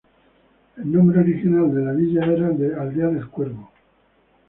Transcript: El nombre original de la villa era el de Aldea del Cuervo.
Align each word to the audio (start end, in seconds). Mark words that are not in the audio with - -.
El 0.77 0.91
nombre 0.91 1.19
original 1.19 1.71
de 1.75 1.81
la 1.85 1.91
villa 1.91 2.25
era 2.25 2.47
el 2.49 2.57
de 2.57 2.73
Aldea 2.73 3.05
del 3.09 3.29
Cuervo. 3.29 3.69